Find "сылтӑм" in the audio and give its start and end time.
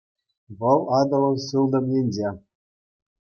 1.45-1.85